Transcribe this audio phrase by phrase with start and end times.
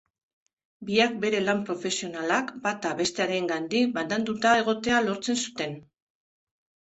[0.85, 5.77] Biak bere lan profesionalak bata bestearengandik bananduta egotea lortzen zuten.